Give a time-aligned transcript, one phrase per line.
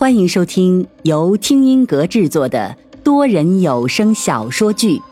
[0.00, 4.96] 欢迎收听由听音阁制作的多人有声小说剧《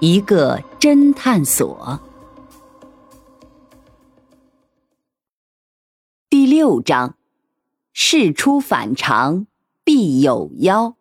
[0.00, 2.00] 一个侦探所》
[6.28, 7.14] 第六章：
[7.92, 9.46] 事出反常
[9.84, 10.96] 必有妖。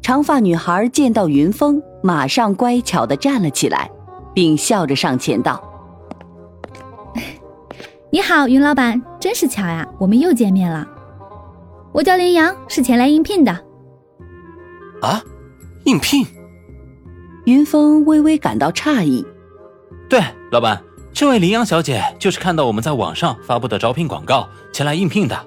[0.00, 3.90] 长发女孩见到云峰，马上乖巧的站了起来，
[4.32, 5.62] 并笑着上前道。
[8.08, 10.86] 你好，云老板，真是巧呀，我们又见面了。
[11.92, 13.52] 我叫林阳，是前来应聘的。
[15.00, 15.22] 啊，
[15.84, 16.26] 应聘？
[17.44, 19.24] 云峰微微感到诧异。
[20.08, 20.20] 对，
[20.50, 20.82] 老板，
[21.12, 25.46] 这位林阳小姐就是看到我们在网上发布的招聘广告，前来应聘的。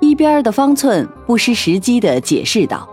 [0.00, 2.88] 一边的方寸不失时机的解释道。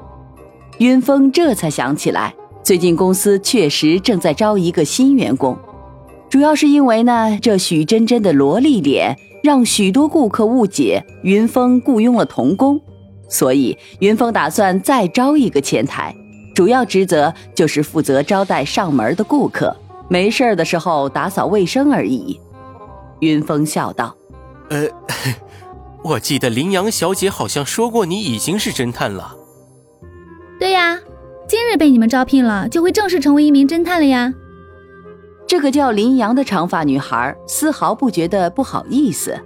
[0.77, 5.57] 云峰这才想起来，最近公司确实正在招一个新员工。
[6.29, 12.81] 主要是因为呢，这许真真的萝莉脸让许多顾客误解云峰雇佣了童工，
[13.29, 16.13] 所以云峰打算再招一个前台，
[16.53, 19.75] 主要职责就是负责招待上门的顾客，
[20.09, 22.39] 没事的时候打扫卫生而已。
[23.21, 24.15] 云峰笑道
[24.69, 24.87] ：“呃，
[26.03, 29.33] 我记得林阳小姐好像说过你已经是侦探了。
[30.59, 30.99] ”“对呀，
[31.47, 34.33] 今日被你们招聘了，就会正式成为一名侦探了呀。”
[35.47, 39.39] 这个叫林阳的长发女孩丝毫不觉得不好意思。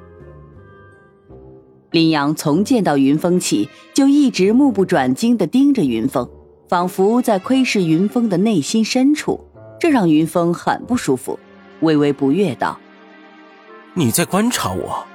[1.91, 6.27] 林阳从见到云峰起，就一直目不转睛地盯着云峰，
[6.67, 9.39] 仿佛在窥视云峰的内心深处，
[9.79, 11.38] 这让云峰很不舒服，
[11.81, 12.79] 微微不悦道
[13.94, 15.05] ：“你在观察我？”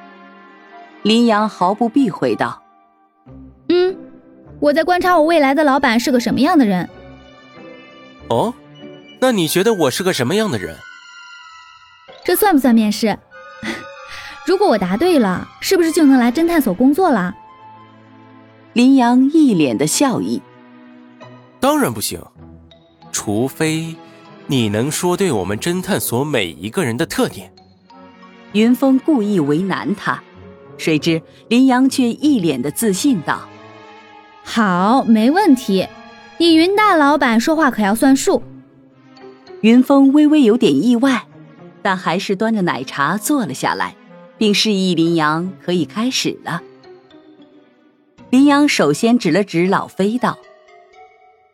[1.02, 2.62] 林阳毫不避讳道
[3.70, 3.96] ：“嗯，
[4.60, 6.88] 我在观察我未来的老板是个什么样的人。”
[8.30, 8.54] 哦。
[9.20, 10.76] 那你觉得我是个什么样的人？
[12.24, 13.18] 这算不算面试？
[14.46, 17.34] 如果我答对了，是不是就能来侦探所工作了？
[18.74, 20.42] 林阳一脸的笑意。
[21.58, 22.20] 当然不行，
[23.10, 23.96] 除非
[24.46, 27.52] 你能说对我们侦探所每一个人的特点。
[28.52, 30.22] 云峰故意为难他，
[30.78, 33.48] 谁知林阳却一脸的自信道
[34.44, 35.88] ：“好，没问题。
[36.38, 38.42] 你云大老板说话可要算数。”
[39.66, 41.26] 云峰微微有点意外，
[41.82, 43.96] 但还是端着奶茶坐了下来，
[44.38, 46.62] 并示意林阳可以开始了。
[48.30, 50.38] 林阳首先指了指老飞，道：“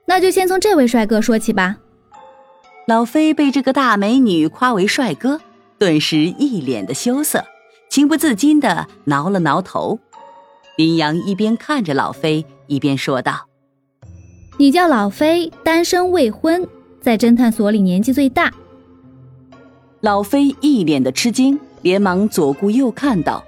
[0.04, 1.78] 那就先从这位帅哥说起吧。”
[2.86, 5.40] 老飞被这个大美女夸为帅哥，
[5.78, 7.42] 顿时一脸的羞涩，
[7.88, 9.98] 情不自禁的挠了挠头。
[10.76, 13.46] 林阳一边看着老飞，一边说道
[14.60, 16.68] ：“你叫老飞，单身未婚。”
[17.02, 18.52] 在侦探所里年纪最大，
[20.00, 23.44] 老飞一脸的吃惊，连忙左顾右看道：“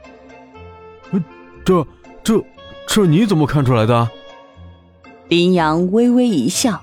[1.64, 1.86] 这、
[2.24, 2.44] 这、
[2.84, 4.08] 这你怎么看出来的？”
[5.28, 6.82] 林阳微微一笑：“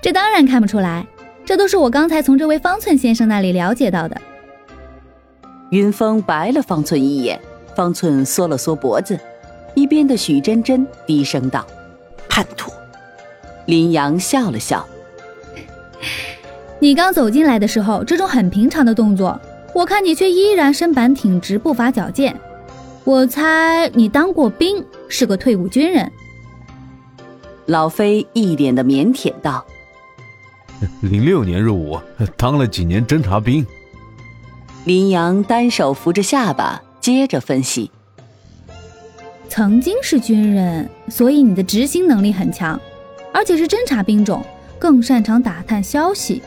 [0.00, 1.06] 这当然看不出来，
[1.44, 4.18] 这都是我刚才从这位方寸先生那里了解到的。”
[5.70, 7.38] 云峰白了方寸一眼，
[7.76, 9.20] 方寸缩了缩脖子，
[9.74, 11.66] 一边的许真真低声道
[12.26, 12.72] ：“叛徒。”
[13.66, 14.88] 林阳笑了笑。
[16.80, 19.38] 你刚走进来的时候，这种很平常的动作，
[19.74, 22.34] 我看你却依然身板挺直，步伐矫健。
[23.02, 26.10] 我猜你当过兵，是个退伍军人。
[27.66, 29.64] 老飞一脸的腼腆道
[31.02, 31.98] ：“零六年入伍，
[32.36, 33.66] 当了几年侦察兵。”
[34.86, 37.90] 林阳单手扶着下巴，接着分析
[39.50, 42.80] ：“曾经是军人，所以你的执行能力很强，
[43.34, 44.44] 而且是侦察兵种，
[44.78, 46.40] 更擅长打探消息。”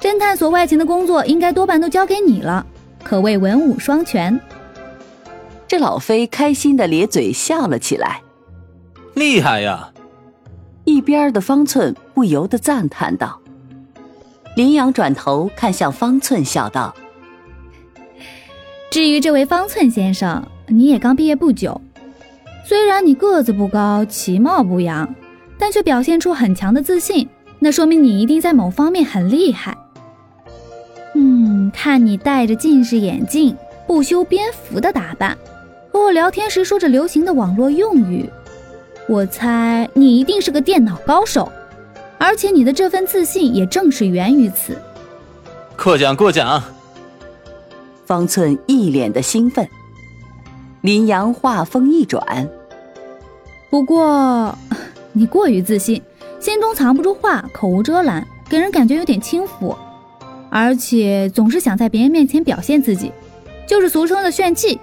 [0.00, 2.66] 侦探所外勤的工作应该多半都交给你了，
[3.04, 4.40] 可谓文武双全。
[5.68, 8.22] 这老飞开心的咧嘴笑了起来，
[9.14, 9.92] 厉害呀！
[10.84, 13.38] 一边的方寸不由得赞叹道。
[14.56, 16.92] 林阳转头看向方寸，笑道
[18.90, 21.80] ：“至于这位方寸先生，你也刚毕业不久，
[22.64, 25.14] 虽然你个子不高，其貌不扬，
[25.56, 27.28] 但却表现出很强的自信，
[27.60, 29.76] 那说明你一定在某方面很厉害。”
[31.80, 33.56] 嗯，看你戴着近视眼镜、
[33.86, 35.36] 不修边幅的打扮，
[35.90, 38.28] 和我聊天时说着流行的网络用语，
[39.08, 41.50] 我猜你一定是个电脑高手，
[42.18, 44.76] 而且你的这份自信也正是源于此。
[45.82, 46.62] 过奖过奖。
[48.04, 49.66] 方寸一脸的兴奋。
[50.82, 52.46] 林阳话锋一转，
[53.70, 54.54] 不过
[55.12, 56.02] 你过于自信，
[56.40, 59.74] 心中藏不住话，口无遮拦，给人感觉有点轻浮。
[60.50, 63.10] 而且总是想在别人面前表现自己，
[63.66, 64.78] 就是俗称的炫技。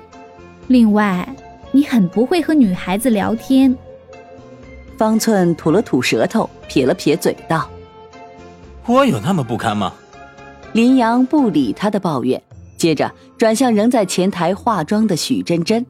[0.67, 1.27] 另外，
[1.71, 3.75] 你很不会和女孩子聊天。
[4.97, 7.69] 方寸吐了吐舌头，撇了撇嘴道
[8.87, 9.93] ：“我有那么不堪吗？”
[10.73, 12.41] 林阳不理他的抱怨，
[12.77, 15.85] 接着转向仍在前台化妆的许真真。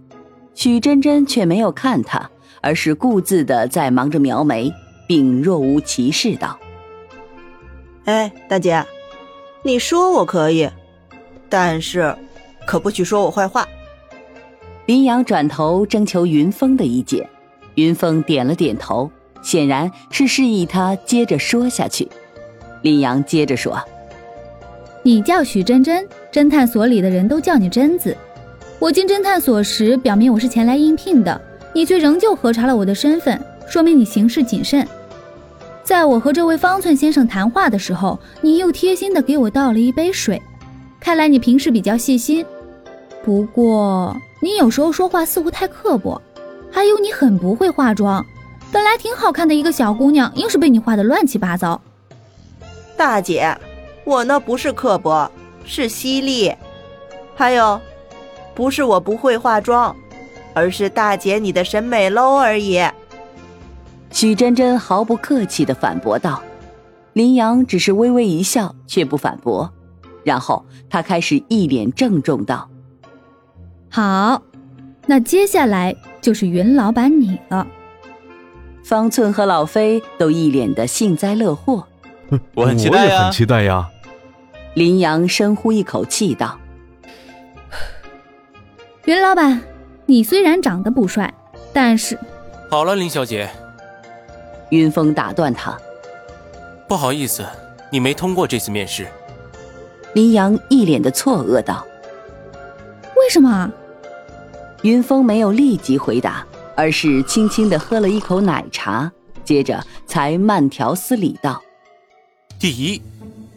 [0.56, 2.30] 许真真却没有看他，
[2.62, 4.74] 而是顾自的在忙着描眉，
[5.08, 6.58] 并若无其事道
[8.06, 8.84] ：“哎，大姐，
[9.68, 10.70] 你说我可以，
[11.50, 12.16] 但是
[12.66, 13.68] 可不许说我坏话。”
[14.88, 17.28] 林阳转头征求云峰的意见。
[17.76, 19.12] 云峰点了点头，
[19.42, 22.08] 显然是示意他接着说下去。
[22.82, 23.78] 林阳接着说
[25.04, 28.16] ：“你叫许真真，侦探所里的人都叫你贞子。
[28.80, 31.42] 我进侦探所时，表明我是前来应聘的，
[31.74, 33.38] 你却仍旧核查了我的身份，
[33.68, 34.88] 说明你行事谨慎。
[35.88, 40.42] 在我和这位方寸先生谈话的时候，你又贴心的给我倒了一杯水，
[41.00, 42.46] 看来你平时比较细心。
[43.24, 46.22] 不过你有时候说话似乎太刻薄。”
[46.70, 48.24] 还有你很不会化妆，
[48.70, 51.80] 本来挺好看的一个小姑娘，硬是被你画的乱七八糟。
[52.98, 53.58] 大姐，
[54.04, 55.32] 我那不是刻薄，
[55.64, 56.54] 是犀利。
[57.34, 57.80] 还有，
[58.54, 59.96] 不是我不会化妆，
[60.54, 62.84] 而是大姐你的审美 low 而已。
[64.18, 66.42] 许真真毫不客气的反驳道。
[67.14, 69.72] 林阳只是微微一笑，却不反驳。
[70.24, 72.68] 然后他开始一脸郑重道
[73.92, 74.42] ：“好，
[75.06, 77.68] 那接下来。”就是云老板你了，
[78.84, 81.86] 方寸和老飞都一脸的幸灾乐祸。
[82.56, 83.88] 我很期待呀，很期待呀。
[84.74, 86.58] 林阳深呼一口气道
[89.06, 89.62] ：“云老板，
[90.08, 91.32] 你虽然长得不帅，
[91.72, 92.18] 但是……
[92.72, 93.48] 好了，林小姐。”
[94.70, 95.78] 云峰打断他
[96.88, 97.46] ：“不好意思，
[97.92, 99.08] 你没通过这次面试。”
[100.14, 101.86] 林阳一脸的错愕道
[103.16, 103.72] ：“为什么？”
[104.84, 109.12] 云峰没有立即回答，而是轻轻的喝了一口奶茶，
[109.44, 111.62] 接着才慢条斯理道
[112.60, 113.02] ：“第一，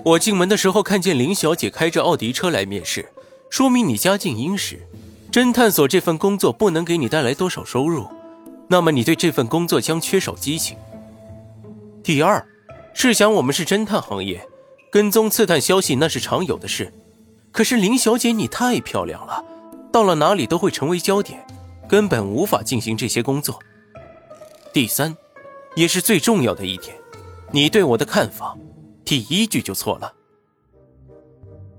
[0.03, 3.11] 我进门的时候看见林小姐开着奥迪车来面试，
[3.51, 4.81] 说明你家境殷实。
[5.31, 8.07] 侦探所这份工作不能给你带来多少收入，
[8.69, 10.77] 那么你对这份工作将缺少激情。
[12.03, 12.47] 第二，
[12.95, 14.47] 试想我们是侦探行业，
[14.91, 16.93] 跟踪刺探消息那是常有的事，
[17.53, 19.45] 可是林小姐你太漂亮了。”
[19.93, 21.45] 到了哪里都会成为焦点，
[21.89, 23.59] 根本无法进行这些工作。
[24.73, 25.17] 第三，
[25.75, 26.97] 也是最重要的一点，
[27.51, 28.57] 你对我的看法，
[29.05, 30.13] 第一句就错了。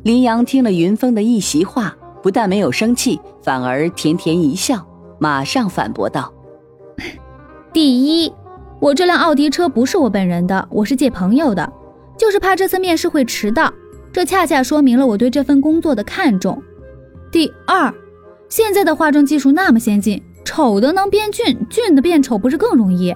[0.04, 4.86] 林阳听了云峰的一席话，不但没有生气，反而甜甜一笑，
[5.18, 6.34] 马上反驳道
[7.72, 8.34] ：“第一，
[8.82, 11.72] 我这辆奥迪车不是我本人的，我是借朋友的，
[12.18, 13.72] 就是怕这次面试会迟到，
[14.12, 16.60] 这恰恰说明了我对这份工作的看重。
[17.32, 17.94] 第二。”
[18.50, 23.16] 现在的化妆技术那么先进，丑的能变俊，俊的变丑不是更容易？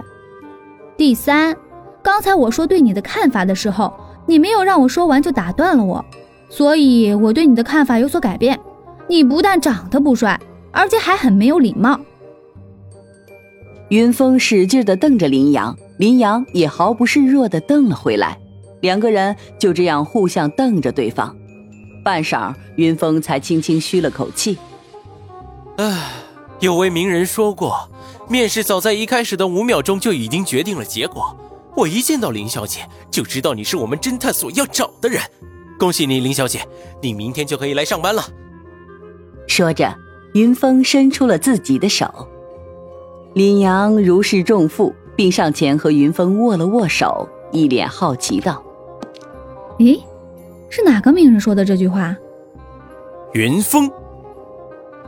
[0.95, 1.57] 第三，
[2.03, 3.91] 刚才我说对你的看法的时候，
[4.27, 6.05] 你没有让我说完就打断了我，
[6.47, 8.57] 所以我对你的看法有所改变。
[9.07, 10.39] 你不但长得不帅，
[10.71, 11.99] 而且还很没有礼貌。
[13.89, 18.39] 云峰使劲的瞪着林阳，林阳也毫不示弱的瞪了回来，
[18.81, 21.35] 两个人就这样互相瞪着对方。
[22.03, 24.57] 半晌，云峰才轻轻吁了口气。
[25.77, 26.11] 唉，
[26.59, 27.89] 有位名人说过，
[28.27, 31.35] 面试早在一开始的五秒钟就已经决定了结果。
[31.75, 35.21] 我一见到林小姐就知道你是我们侦探所要找的人。
[35.77, 36.61] 恭喜你，林小姐，
[37.01, 38.23] 你明天就可以来上班了。
[39.47, 39.93] 说着，
[40.33, 42.27] 云峰伸出了自己的手。
[43.35, 48.63] 林阳如释重负，并上前和云峰握了握手，一脸好奇道
[49.77, 49.99] ：“咦，
[50.69, 52.15] 是哪个名人说的这句话？”
[53.35, 53.91] 云峰。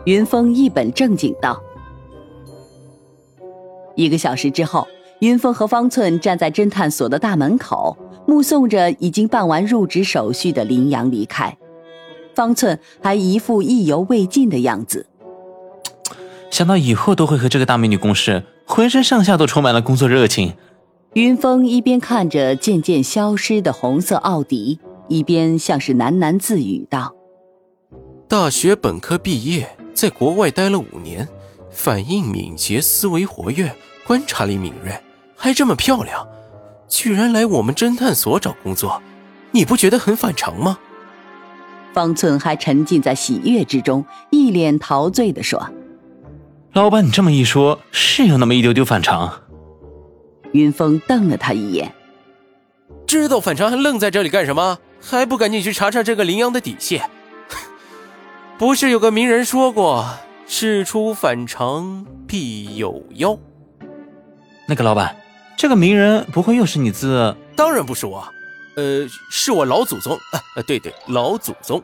[0.03, 1.57] 云峰一本正经道
[3.95, 4.85] ：“一个小时之后，
[5.19, 11.57] 云峰和方寸站在侦探所的大门口，目送着已经办完入职手续的林阳离开。
[12.35, 15.05] 方寸还一副意犹未尽的样子。
[16.49, 20.53] 想到以后都会和这个大美女共事，浑身上下都充满了工作热情。”
[21.13, 27.15] 云峰一边看着渐渐消失的红色奥迪，一边像是喃喃自语道
[28.27, 31.27] ：“大学本科毕业。”在国外待了五年，
[31.71, 33.75] 反应敏捷，思维活跃，
[34.05, 34.95] 观察力敏锐，
[35.35, 36.27] 还这么漂亮，
[36.87, 39.01] 居然来我们侦探所找工作，
[39.49, 40.77] 你不觉得很反常吗？
[41.95, 45.67] 方寸还沉浸在喜悦之中，一脸陶醉地说
[46.77, 49.41] ：“老板，你这么一说，是有那么一丢丢反常。”
[50.53, 51.91] 云峰瞪了他一眼，
[53.07, 54.77] 知道反常还愣在这里干什么？
[55.01, 57.01] 还不赶紧去查查这个羚羊的底细！
[58.59, 60.07] 不是有个名人说过，
[60.45, 63.35] 事出反常必有妖。
[64.67, 65.17] 那个老板，
[65.57, 67.35] 这个名人不会又是你自？
[67.55, 68.23] 当然不是我，
[68.75, 70.37] 呃，是我老祖宗啊！
[70.53, 71.83] 啊，对对，老祖宗。